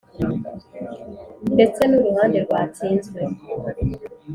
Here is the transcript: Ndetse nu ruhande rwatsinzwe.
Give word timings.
Ndetse 1.53 1.81
nu 1.85 1.97
ruhande 2.05 2.37
rwatsinzwe. 2.45 3.19